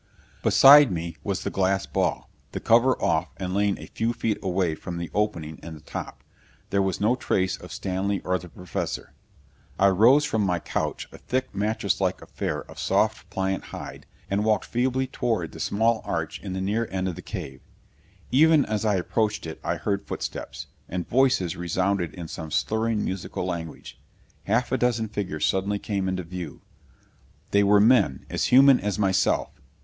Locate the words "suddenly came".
25.45-26.07